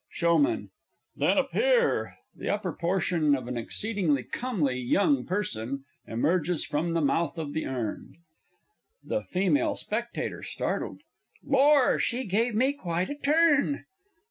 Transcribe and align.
SHOWMAN. 0.09 0.71
Then 1.15 1.37
appear! 1.37 2.15
[The 2.35 2.49
upper 2.49 2.73
portion 2.73 3.35
of 3.35 3.47
an 3.47 3.55
exceedingly 3.55 4.23
comely 4.23 4.79
YOUNG 4.79 5.25
PERSON 5.27 5.83
emerges 6.07 6.65
from 6.65 6.93
the 6.93 7.01
mouth 7.03 7.37
of 7.37 7.53
the 7.53 7.67
Urn. 7.67 8.15
THE 9.03 9.19
F. 9.31 9.35
S. 9.35 10.49
(startled). 10.49 11.01
Lor, 11.43 11.99
she 11.99 12.23
give 12.23 12.55
me 12.55 12.73
quite 12.73 13.11
a 13.11 13.15
turn! 13.15 13.85